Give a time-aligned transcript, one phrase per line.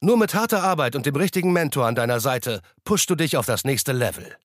[0.00, 3.46] Nur mit harter Arbeit und dem richtigen Mentor an deiner Seite pushst du dich auf
[3.46, 4.36] das nächste Level.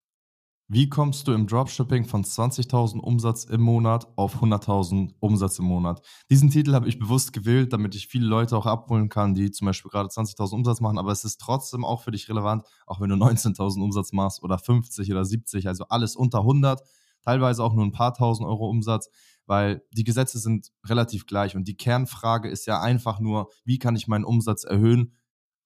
[0.67, 6.03] Wie kommst du im Dropshipping von 20.000 Umsatz im Monat auf 100.000 Umsatz im Monat?
[6.31, 9.67] Diesen Titel habe ich bewusst gewählt, damit ich viele Leute auch abholen kann, die zum
[9.67, 13.09] Beispiel gerade 20.000 Umsatz machen, aber es ist trotzdem auch für dich relevant, auch wenn
[13.09, 16.81] du 19.000 Umsatz machst oder 50 oder 70, also alles unter 100,
[17.21, 19.07] teilweise auch nur ein paar tausend Euro Umsatz,
[19.45, 23.95] weil die Gesetze sind relativ gleich und die Kernfrage ist ja einfach nur, wie kann
[23.95, 25.13] ich meinen Umsatz erhöhen,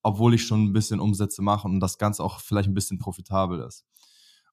[0.07, 3.59] obwohl ich schon ein bisschen Umsätze mache und das Ganze auch vielleicht ein bisschen profitabel
[3.59, 3.85] ist.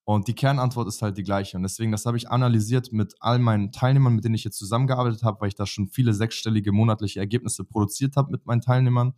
[0.03, 1.57] Und die Kernantwort ist halt die gleiche.
[1.57, 5.23] Und deswegen, das habe ich analysiert mit all meinen Teilnehmern, mit denen ich jetzt zusammengearbeitet
[5.23, 9.15] habe, weil ich da schon viele sechsstellige monatliche Ergebnisse produziert habe mit meinen Teilnehmern.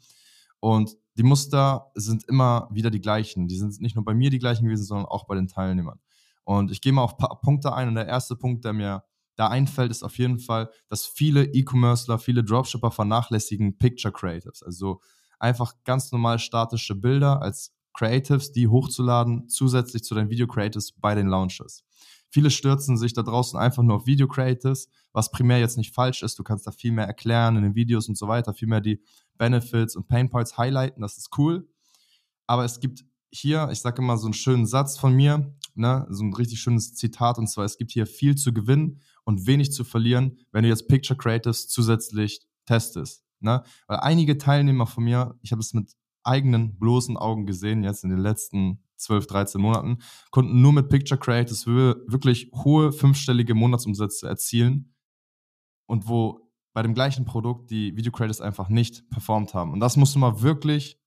[0.60, 3.48] Und die Muster sind immer wieder die gleichen.
[3.48, 6.00] Die sind nicht nur bei mir die gleichen gewesen, sondern auch bei den Teilnehmern.
[6.44, 7.88] Und ich gehe mal auf ein paar Punkte ein.
[7.88, 9.04] Und der erste Punkt, der mir
[9.36, 14.62] da einfällt, ist auf jeden Fall, dass viele E-Commercer, viele Dropshipper vernachlässigen Picture Creatives.
[14.62, 15.00] Also
[15.38, 21.14] einfach ganz normal statische Bilder als Creatives, die hochzuladen, zusätzlich zu den Video Creatives bei
[21.14, 21.84] den Launches.
[22.28, 26.22] Viele stürzen sich da draußen einfach nur auf Video Creatives, was primär jetzt nicht falsch
[26.22, 26.38] ist.
[26.38, 29.00] Du kannst da viel mehr erklären in den Videos und so weiter, viel mehr die
[29.38, 31.00] Benefits und Pain Points highlighten.
[31.00, 31.68] Das ist cool.
[32.46, 36.24] Aber es gibt hier, ich sage immer so einen schönen Satz von mir, ne, so
[36.24, 39.84] ein richtig schönes Zitat, und zwar: Es gibt hier viel zu gewinnen und wenig zu
[39.84, 43.25] verlieren, wenn du jetzt Picture Creatives zusätzlich testest.
[43.40, 43.62] Ne?
[43.86, 45.92] Weil einige Teilnehmer von mir, ich habe es mit
[46.22, 49.98] eigenen bloßen Augen gesehen, jetzt in den letzten 12, 13 Monaten,
[50.30, 54.94] konnten nur mit Picture Creators wirklich hohe fünfstellige Monatsumsätze erzielen
[55.86, 59.72] und wo bei dem gleichen Produkt die Video Creators einfach nicht performt haben.
[59.72, 61.00] Und das musst du mal wirklich,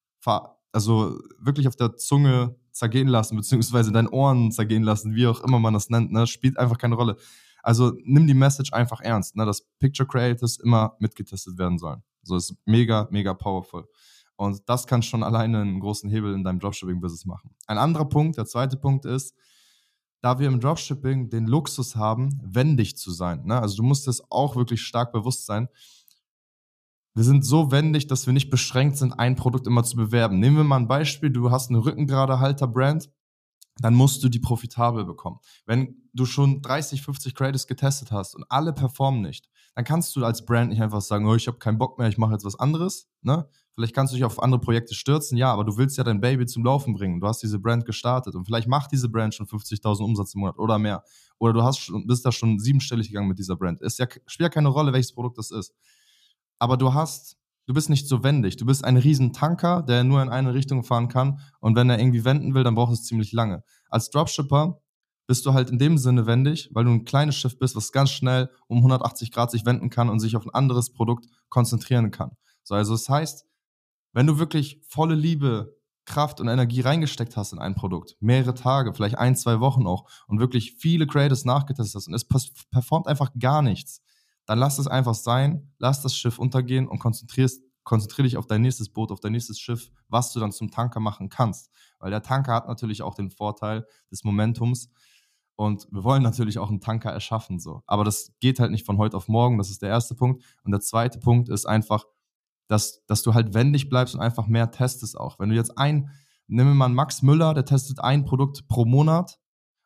[0.72, 5.41] also wirklich auf der Zunge zergehen lassen, beziehungsweise in deinen Ohren zergehen lassen, wie auch
[5.41, 6.25] immer man das nennt, ne?
[6.25, 7.18] spielt einfach keine Rolle.
[7.62, 9.45] Also nimm die Message einfach ernst, ne?
[9.45, 12.01] dass Picture Creators immer mitgetestet werden sollen.
[12.22, 13.88] So ist mega, mega powerful.
[14.35, 17.52] Und das kann schon alleine einen großen Hebel in deinem Dropshipping-Business machen.
[17.68, 19.35] Ein anderer Punkt, der zweite Punkt ist,
[20.22, 23.46] da wir im Dropshipping den Luxus haben, wendig zu sein.
[23.46, 23.59] Ne?
[23.59, 25.68] Also du musst es auch wirklich stark bewusst sein.
[27.16, 30.40] Wir sind so wendig, dass wir nicht beschränkt sind, ein Produkt immer zu bewerben.
[30.40, 33.09] Nehmen wir mal ein Beispiel, du hast eine rückengerade Halter-Brand,
[33.81, 35.40] dann musst du die profitabel bekommen.
[35.66, 40.25] Wenn du schon 30, 50 Creators getestet hast und alle performen nicht, dann kannst du
[40.25, 42.59] als Brand nicht einfach sagen, oh, ich habe keinen Bock mehr, ich mache jetzt was
[42.59, 43.07] anderes.
[43.22, 43.47] Ne?
[43.74, 46.46] Vielleicht kannst du dich auf andere Projekte stürzen, ja, aber du willst ja dein Baby
[46.46, 47.22] zum Laufen bringen.
[47.22, 50.57] Du hast diese Brand gestartet und vielleicht macht diese Brand schon 50.000 Umsatz im Monat
[50.57, 51.03] oder mehr.
[51.38, 53.81] Oder du hast schon, bist da schon siebenstellig gegangen mit dieser Brand.
[53.81, 55.74] Ist ja, spielt ja keine Rolle, welches Produkt das ist.
[56.57, 57.38] Aber du hast,
[57.68, 58.57] du bist nicht so wendig.
[58.57, 61.40] Du bist ein Riesentanker, der nur in eine Richtung fahren kann.
[61.62, 63.63] Und wenn er irgendwie wenden will, dann braucht es ziemlich lange.
[63.90, 64.81] Als Dropshipper
[65.29, 68.09] bist du halt in dem Sinne wendig, weil du ein kleines Schiff bist, was ganz
[68.09, 72.31] schnell um 180 Grad sich wenden kann und sich auf ein anderes Produkt konzentrieren kann.
[72.63, 73.45] So, also das heißt,
[74.12, 78.91] wenn du wirklich volle Liebe, Kraft und Energie reingesteckt hast in ein Produkt, mehrere Tage,
[78.91, 82.28] vielleicht ein, zwei Wochen auch, und wirklich viele Creators nachgetestet hast und es
[82.72, 84.01] performt einfach gar nichts,
[84.47, 88.62] dann lass es einfach sein, lass das Schiff untergehen und konzentrierst konzentriere dich auf dein
[88.62, 91.72] nächstes Boot, auf dein nächstes Schiff, was du dann zum Tanker machen kannst.
[91.97, 94.91] Weil der Tanker hat natürlich auch den Vorteil des Momentums.
[95.59, 97.84] Und wir wollen natürlich auch einen Tanker erschaffen, so.
[97.86, 99.58] Aber das geht halt nicht von heute auf morgen.
[99.58, 100.42] Das ist der erste Punkt.
[100.64, 102.06] Und der zweite Punkt ist einfach,
[102.70, 105.38] dass, dass du halt wendig bleibst und einfach mehr testest auch.
[105.38, 106.12] Wenn du jetzt ein,
[106.48, 109.38] nehmen wir mal einen Max Müller, der testet ein Produkt pro Monat.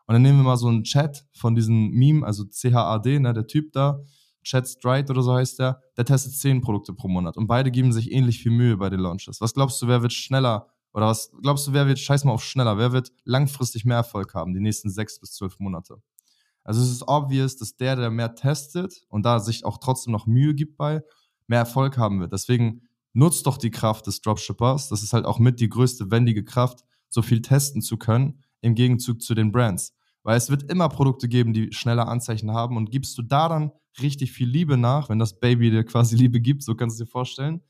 [0.05, 3.47] Und dann nehmen wir mal so einen Chat von diesem Meme, also CHAD, ne, der
[3.47, 3.99] Typ da,
[4.43, 7.35] Chad Stride oder so heißt der, der testet zehn Produkte pro Monat.
[7.35, 9.41] Und beide geben sich ähnlich viel Mühe bei den Launches.
[9.41, 12.43] Was glaubst du, wer wird schneller oder was glaubst du, wer wird, scheiß mal auf
[12.43, 16.01] schneller, wer wird langfristig mehr Erfolg haben, die nächsten sechs bis zwölf Monate?
[16.63, 20.27] Also es ist obvious, dass der, der mehr testet und da sich auch trotzdem noch
[20.27, 21.01] Mühe gibt bei,
[21.47, 22.31] mehr Erfolg haben wird.
[22.31, 24.89] Deswegen nutzt doch die Kraft des Dropshippers.
[24.89, 28.75] Das ist halt auch mit die größte wendige Kraft, so viel testen zu können, im
[28.75, 29.93] Gegenzug zu den Brands.
[30.23, 33.71] Weil es wird immer Produkte geben, die schneller Anzeichen haben und gibst du da dann
[34.01, 37.09] richtig viel Liebe nach, wenn das Baby dir quasi Liebe gibt, so kannst du dir
[37.09, 37.61] vorstellen,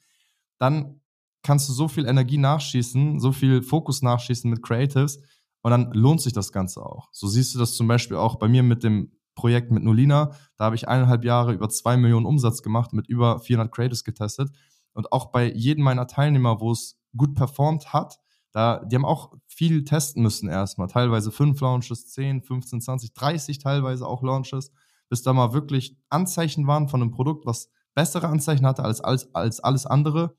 [0.59, 1.01] dann
[1.43, 5.19] kannst du so viel Energie nachschießen, so viel Fokus nachschießen mit Creatives
[5.61, 7.09] und dann lohnt sich das Ganze auch.
[7.11, 10.31] So siehst du das zum Beispiel auch bei mir mit dem Projekt mit Nolina.
[10.57, 14.51] Da habe ich eineinhalb Jahre über zwei Millionen Umsatz gemacht, mit über 400 Creatives getestet.
[14.93, 18.19] Und auch bei jedem meiner Teilnehmer, wo es gut performt hat,
[18.51, 20.87] Da, die haben auch viel testen müssen erstmal.
[20.87, 24.71] Teilweise fünf Launches, 10, 15, 20, 30 teilweise auch Launches,
[25.09, 29.33] bis da mal wirklich Anzeichen waren von einem Produkt, was bessere Anzeichen hatte als, als,
[29.33, 30.35] als alles andere.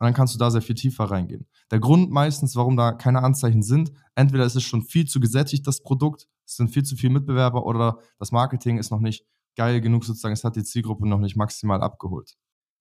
[0.00, 1.46] Und dann kannst du da sehr viel tiefer reingehen.
[1.70, 5.66] Der Grund meistens, warum da keine Anzeichen sind, entweder ist es schon viel zu gesättigt,
[5.66, 9.26] das Produkt, es sind viel zu viele Mitbewerber oder das Marketing ist noch nicht
[9.56, 12.38] geil genug sozusagen, es hat die Zielgruppe noch nicht maximal abgeholt.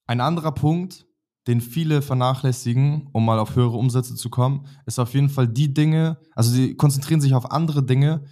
[0.07, 1.07] Ein anderer Punkt,
[1.45, 5.73] den viele vernachlässigen, um mal auf höhere Umsätze zu kommen, ist auf jeden Fall die
[5.73, 8.23] Dinge, also sie konzentrieren sich auf andere Dinge,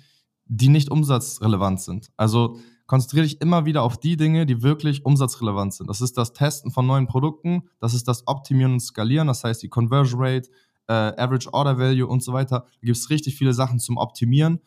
[0.46, 2.10] die nicht umsatzrelevant sind.
[2.16, 2.58] Also
[2.88, 5.90] konzentriere dich immer wieder auf die Dinge, die wirklich umsatzrelevant sind.
[5.90, 9.62] Das ist das Testen von neuen Produkten, das ist das Optimieren und Skalieren, das heißt
[9.62, 10.50] die Conversion Rate,
[10.88, 12.62] äh, Average Order Value und so weiter.
[12.62, 14.60] Da gibt es richtig viele Sachen zum Optimieren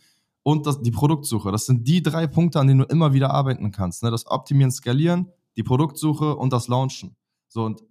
[0.42, 1.50] und das, die Produktsuche.
[1.50, 4.02] Das sind die drei Punkte, an denen du immer wieder arbeiten kannst.
[4.02, 4.10] Ne?
[4.10, 7.16] Das Optimieren, Skalieren, die Produktsuche und das Launchen.
[7.48, 7.82] So, und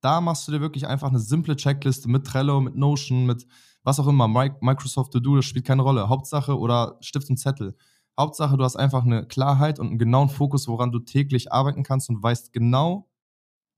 [0.00, 3.46] da machst du dir wirklich einfach eine simple Checkliste mit Trello, mit Notion, mit
[3.82, 6.08] was auch immer, Microsoft To Do, das spielt keine Rolle.
[6.08, 7.76] Hauptsache oder Stift und Zettel.
[8.18, 12.08] Hauptsache, du hast einfach eine Klarheit und einen genauen Fokus, woran du täglich arbeiten kannst
[12.08, 13.08] und weißt genau,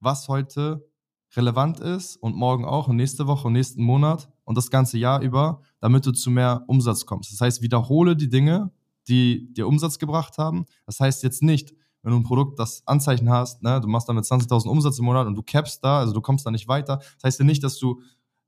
[0.00, 0.88] was heute
[1.37, 5.20] relevant ist und morgen auch und nächste Woche und nächsten Monat und das ganze Jahr
[5.20, 7.32] über, damit du zu mehr Umsatz kommst.
[7.32, 8.70] Das heißt, wiederhole die Dinge,
[9.08, 10.64] die dir Umsatz gebracht haben.
[10.87, 14.25] Das heißt jetzt nicht, wenn du ein Produkt, das Anzeichen hast, ne, du machst damit
[14.25, 16.99] 20.000 Umsatz im Monat und du capst da, also du kommst da nicht weiter.
[17.17, 18.00] Das heißt ja nicht, dass du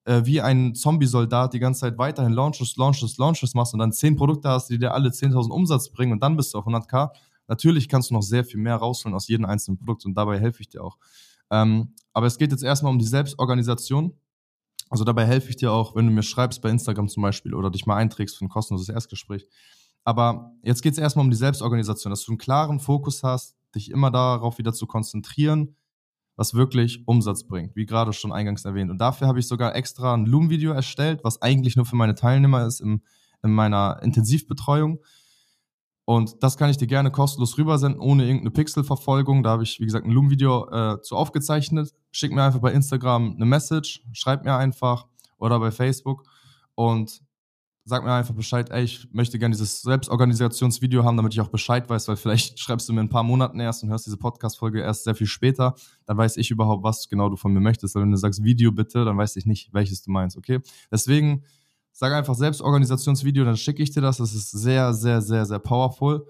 [0.04, 4.16] äh, wie ein Zombie-Soldat die ganze Zeit weiterhin Launches, Launches, Launches machst und dann 10
[4.16, 7.10] Produkte hast, die dir alle 10.000 Umsatz bringen und dann bist du auf 100k.
[7.48, 10.60] Natürlich kannst du noch sehr viel mehr rausholen aus jedem einzelnen Produkt und dabei helfe
[10.60, 10.98] ich dir auch.
[11.50, 14.14] Ähm, aber es geht jetzt erstmal um die Selbstorganisation.
[14.88, 17.70] Also dabei helfe ich dir auch, wenn du mir schreibst bei Instagram zum Beispiel oder
[17.70, 19.46] dich mal einträgst für ein kostenloses Erstgespräch.
[20.04, 23.90] Aber jetzt geht es erstmal um die Selbstorganisation, dass du einen klaren Fokus hast, dich
[23.90, 25.76] immer darauf wieder zu konzentrieren,
[26.40, 28.90] was wirklich Umsatz bringt, wie gerade schon eingangs erwähnt.
[28.90, 32.66] Und dafür habe ich sogar extra ein Loom-Video erstellt, was eigentlich nur für meine Teilnehmer
[32.66, 33.02] ist im,
[33.42, 35.00] in meiner Intensivbetreuung.
[36.06, 39.42] Und das kann ich dir gerne kostenlos rübersenden, ohne irgendeine Pixelverfolgung.
[39.42, 41.92] Da habe ich, wie gesagt, ein Loom-Video äh, zu aufgezeichnet.
[42.10, 46.22] Schick mir einfach bei Instagram eine Message, schreib mir einfach oder bei Facebook.
[46.74, 47.20] Und
[47.84, 51.88] sag mir einfach Bescheid, ey, ich möchte gerne dieses Selbstorganisationsvideo haben, damit ich auch Bescheid
[51.88, 55.04] weiß, weil vielleicht schreibst du mir ein paar Monaten erst und hörst diese Podcast-Folge erst
[55.04, 55.74] sehr viel später.
[56.06, 57.94] Dann weiß ich überhaupt, was genau du von mir möchtest.
[57.94, 60.60] Weil wenn du sagst Video bitte, dann weiß ich nicht, welches du meinst, okay?
[60.90, 61.44] Deswegen
[61.92, 64.18] sag einfach Selbstorganisationsvideo, dann schicke ich dir das.
[64.18, 66.26] Das ist sehr, sehr, sehr, sehr powerful.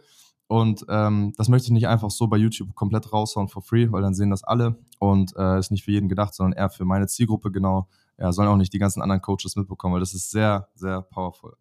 [0.46, 4.02] Und ähm, das möchte ich nicht einfach so bei YouTube komplett raushauen for free, weil
[4.02, 7.06] dann sehen das alle und äh, ist nicht für jeden gedacht, sondern eher für meine
[7.06, 7.86] Zielgruppe genau
[8.20, 11.56] ja, sollen auch nicht die ganzen anderen Coaches mitbekommen, weil das ist sehr, sehr powerful.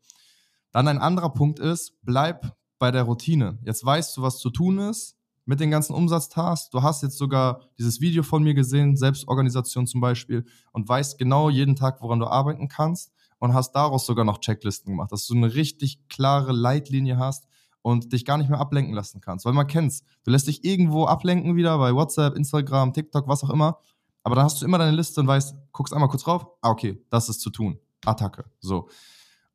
[0.71, 3.57] Dann ein anderer Punkt ist, bleib bei der Routine.
[3.63, 5.15] Jetzt weißt du, was zu tun ist
[5.45, 6.69] mit den ganzen Umsatztasks.
[6.69, 11.50] Du hast jetzt sogar dieses Video von mir gesehen, Selbstorganisation zum Beispiel, und weißt genau
[11.50, 15.35] jeden Tag, woran du arbeiten kannst und hast daraus sogar noch Checklisten gemacht, dass du
[15.35, 17.47] eine richtig klare Leitlinie hast
[17.81, 19.45] und dich gar nicht mehr ablenken lassen kannst.
[19.45, 20.03] Weil man kennt's.
[20.23, 23.79] Du lässt dich irgendwo ablenken wieder bei WhatsApp, Instagram, TikTok, was auch immer.
[24.23, 27.01] Aber dann hast du immer deine Liste und weißt, guckst einmal kurz drauf, ah, okay,
[27.09, 27.79] das ist zu tun.
[28.03, 28.43] Attacke.
[28.59, 28.89] So.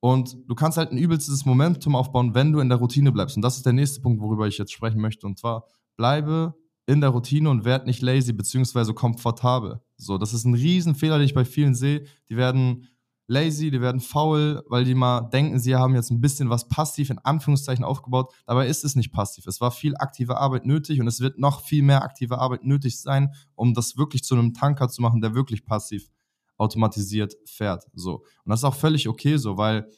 [0.01, 3.37] Und du kannst halt ein übelstes Momentum aufbauen, wenn du in der Routine bleibst.
[3.37, 5.27] Und das ist der nächste Punkt, worüber ich jetzt sprechen möchte.
[5.27, 5.67] Und zwar,
[5.99, 6.55] bleibe
[6.87, 9.83] in der Routine und werd nicht lazy beziehungsweise komfortabel.
[9.99, 12.07] So, das ist ein Riesenfehler, den ich bei vielen sehe.
[12.31, 12.89] Die werden
[13.27, 17.11] lazy, die werden faul, weil die mal denken, sie haben jetzt ein bisschen was passiv
[17.11, 18.33] in Anführungszeichen aufgebaut.
[18.47, 19.47] Dabei ist es nicht passiv.
[19.47, 23.01] Es war viel aktive Arbeit nötig und es wird noch viel mehr aktive Arbeit nötig
[23.01, 26.11] sein, um das wirklich zu einem Tanker zu machen, der wirklich passiv
[26.57, 27.85] automatisiert fährt.
[27.95, 28.19] So.
[28.45, 29.89] Und das ist auch völlig okay so, weil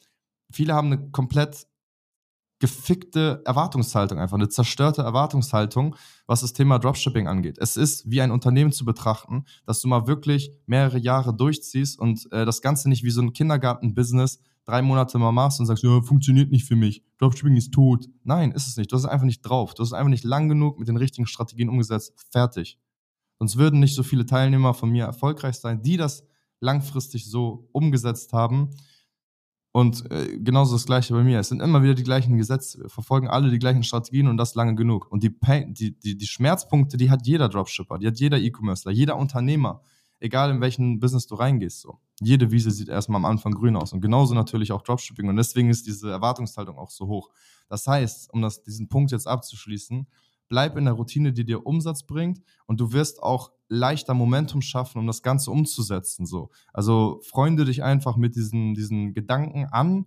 [0.49, 1.67] viele haben eine komplett
[2.59, 5.95] gefickte Erwartungshaltung, einfach eine zerstörte Erwartungshaltung,
[6.25, 7.57] was das Thema Dropshipping angeht.
[7.59, 12.31] Es ist wie ein Unternehmen zu betrachten, dass du mal wirklich mehrere Jahre durchziehst und
[12.31, 16.01] äh, das Ganze nicht wie so ein Kindergarten-Business drei Monate mal machst und sagst, ja,
[16.01, 18.07] funktioniert nicht für mich, Dropshipping ist tot.
[18.23, 18.91] Nein, ist es nicht.
[18.91, 19.73] Du hast es einfach nicht drauf.
[19.73, 22.13] Du hast es einfach nicht lang genug mit den richtigen Strategien umgesetzt.
[22.31, 22.77] Fertig.
[23.39, 26.23] Sonst würden nicht so viele Teilnehmer von mir erfolgreich sein, die das
[26.59, 28.71] langfristig so umgesetzt haben
[29.77, 31.39] und äh, genauso das Gleiche bei mir.
[31.39, 32.79] Es sind immer wieder die gleichen Gesetze.
[32.79, 35.05] Wir verfolgen alle die gleichen Strategien und das lange genug.
[35.11, 38.89] Und die, Pain, die, die, die Schmerzpunkte, die hat jeder Dropshipper, die hat jeder E-Commercer,
[38.89, 39.83] jeder Unternehmer,
[40.19, 41.81] egal in welchen Business du reingehst.
[41.81, 41.99] So.
[42.19, 43.93] Jede Wiese sieht erstmal am Anfang grün aus.
[43.93, 45.29] Und genauso natürlich auch Dropshipping.
[45.29, 47.29] Und deswegen ist diese Erwartungshaltung auch so hoch.
[47.69, 50.07] Das heißt, um das, diesen Punkt jetzt abzuschließen,
[50.49, 54.99] bleib in der Routine, die dir Umsatz bringt und du wirst auch leichter Momentum schaffen,
[54.99, 56.25] um das Ganze umzusetzen.
[56.25, 56.49] So.
[56.73, 60.05] Also freunde dich einfach mit diesen, diesen Gedanken an,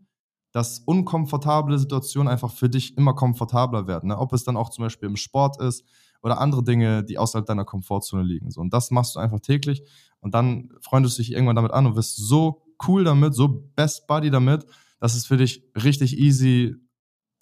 [0.53, 4.09] dass unkomfortable Situationen einfach für dich immer komfortabler werden.
[4.09, 4.19] Ne?
[4.19, 5.85] Ob es dann auch zum Beispiel im Sport ist
[6.23, 8.51] oder andere Dinge, die außerhalb deiner Komfortzone liegen.
[8.51, 8.61] So.
[8.61, 9.83] Und das machst du einfach täglich
[10.21, 14.07] und dann freundest du dich irgendwann damit an und wirst so cool damit, so best
[14.07, 14.67] buddy damit,
[14.99, 16.77] dass es für dich richtig easy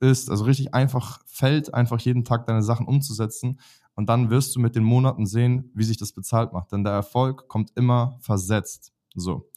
[0.01, 3.61] ist, also richtig einfach fällt, einfach jeden Tag deine Sachen umzusetzen.
[3.95, 6.73] Und dann wirst du mit den Monaten sehen, wie sich das bezahlt macht.
[6.73, 8.93] Denn der Erfolg kommt immer versetzt.
[9.15, 9.51] So.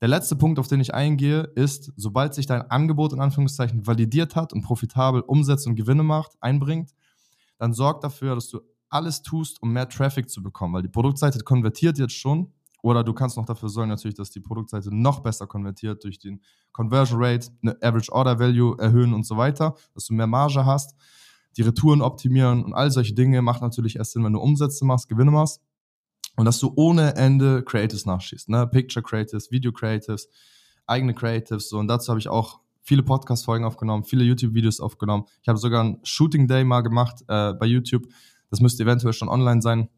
[0.00, 4.36] Der letzte Punkt, auf den ich eingehe, ist, sobald sich dein Angebot in Anführungszeichen validiert
[4.36, 6.94] hat und profitabel Umsätze und Gewinne macht, einbringt,
[7.58, 11.40] dann sorg dafür, dass du alles tust, um mehr Traffic zu bekommen, weil die Produktseite
[11.40, 12.52] konvertiert jetzt schon.
[12.82, 16.40] Oder du kannst noch dafür sorgen, natürlich, dass die Produktseite noch besser konvertiert durch den
[16.72, 20.94] Conversion Rate, eine Average Order Value erhöhen und so weiter, dass du mehr Marge hast,
[21.56, 25.08] die Retouren optimieren und all solche Dinge macht natürlich erst Sinn, wenn du Umsätze machst,
[25.08, 25.60] Gewinne machst
[26.36, 28.66] und dass du ohne Ende Creatives nachschießt, ne?
[28.68, 30.28] Picture Creatives, Video Creatives,
[30.86, 35.24] eigene Creatives, so und dazu habe ich auch viele Podcast-Folgen aufgenommen, viele YouTube-Videos aufgenommen.
[35.42, 38.06] Ich habe sogar ein Shooting Day mal gemacht äh, bei YouTube.
[38.50, 39.90] Das müsste eventuell schon online sein,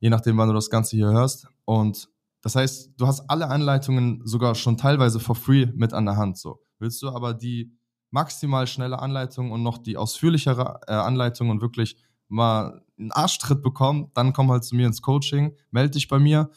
[0.00, 1.46] je nachdem, wann du das Ganze hier hörst.
[1.66, 2.08] Und
[2.42, 6.36] das heißt, du hast alle Anleitungen sogar schon teilweise for free mit an der Hand.
[6.36, 7.72] So willst du aber die
[8.10, 11.96] maximal schnelle Anleitung und noch die ausführlichere äh, Anleitung und wirklich
[12.28, 16.50] mal einen Arschtritt bekommen, dann komm halt zu mir ins Coaching, melde dich bei mir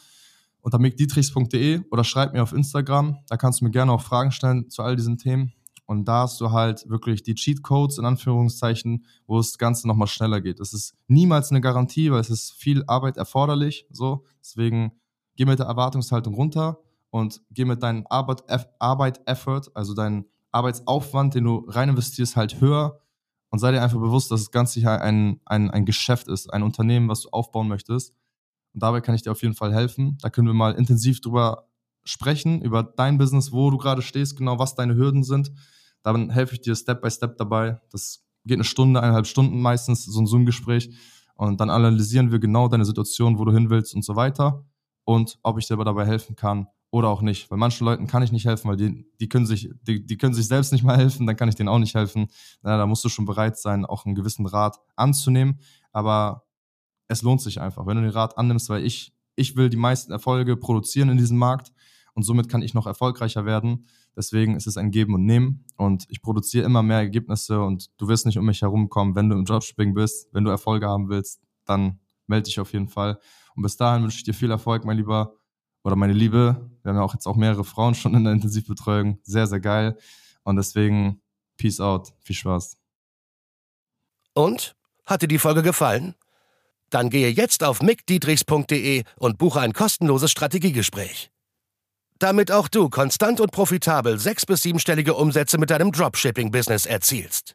[0.62, 3.18] unter mickdietrichs.de oder schreib mir auf Instagram.
[3.28, 5.54] Da kannst du mir gerne auch Fragen stellen zu all diesen Themen.
[5.86, 10.08] Und da hast du halt wirklich die Cheat Codes in Anführungszeichen, wo das Ganze nochmal
[10.08, 10.60] schneller geht.
[10.60, 13.86] Es ist niemals eine Garantie, weil es ist viel Arbeit erforderlich.
[13.92, 14.94] So, deswegen
[15.36, 18.44] geh mit der Erwartungshaltung runter und geh mit deinem Arbeit,
[18.80, 23.02] Arbeit Effort, also deinen Arbeitsaufwand, den du rein investierst, halt höher
[23.50, 26.64] und sei dir einfach bewusst, dass das Ganze hier ein, ein, ein Geschäft ist, ein
[26.64, 28.14] Unternehmen, was du aufbauen möchtest.
[28.74, 30.18] Und dabei kann ich dir auf jeden Fall helfen.
[30.22, 31.70] Da können wir mal intensiv drüber
[32.04, 35.52] sprechen, über dein Business, wo du gerade stehst, genau was deine Hürden sind.
[36.04, 37.80] Dann helfe ich dir Step by Step dabei.
[37.92, 40.90] Das geht eine Stunde, eineinhalb Stunden meistens, so ein Zoom-Gespräch.
[41.36, 44.66] Und dann analysieren wir genau deine Situation, wo du hin willst und so weiter.
[45.06, 47.52] Und ob ich dir dabei helfen kann, oder auch nicht.
[47.52, 50.34] Weil manchen Leuten kann ich nicht helfen, weil die, die, können, sich, die, die können
[50.34, 52.28] sich selbst nicht mal helfen, dann kann ich denen auch nicht helfen.
[52.62, 55.60] Na, da musst du schon bereit sein, auch einen gewissen Rat anzunehmen.
[55.92, 56.46] Aber
[57.10, 60.14] es lohnt sich einfach, wenn du den Rat annimmst, weil ich, ich will die meisten
[60.14, 61.74] Erfolge produzieren in diesem Markt
[62.14, 63.88] und somit kann ich noch erfolgreicher werden.
[64.16, 68.08] Deswegen ist es ein Geben und Nehmen und ich produziere immer mehr Ergebnisse und du
[68.08, 69.16] wirst nicht um mich herumkommen.
[69.16, 72.88] Wenn du im Dropshipping bist, wenn du Erfolge haben willst, dann melde dich auf jeden
[72.88, 73.20] Fall.
[73.56, 75.36] Und bis dahin wünsche ich dir viel Erfolg, mein Lieber
[75.84, 76.70] oder meine Liebe.
[76.82, 79.20] Wir haben ja auch jetzt auch mehrere Frauen schon in der Intensivbetreuung.
[79.24, 79.98] Sehr, sehr geil.
[80.44, 81.22] Und deswegen,
[81.58, 82.14] peace out.
[82.22, 82.78] Viel Spaß.
[84.34, 84.76] Und?
[85.06, 86.16] Hat dir die Folge gefallen?
[86.90, 91.32] Dann gehe jetzt auf mickdietrichs.de und buche ein kostenloses Strategiegespräch.
[92.20, 97.55] Damit auch du konstant und profitabel sechs- bis siebenstellige Umsätze mit deinem Dropshipping-Business erzielst.